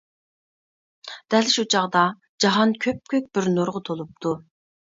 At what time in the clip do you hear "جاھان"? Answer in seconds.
2.47-2.75